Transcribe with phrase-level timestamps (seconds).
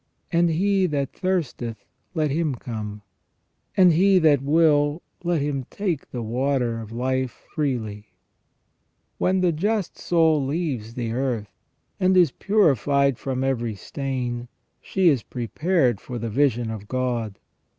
[0.31, 3.03] And he that thirsteth, let him come.
[3.77, 8.07] And he that will, let him take the water of life freely,"
[9.19, 11.51] When the just soul leaves the earth,
[11.99, 14.47] and is purified from every stain,
[14.81, 17.37] she is prepared for the vision of God.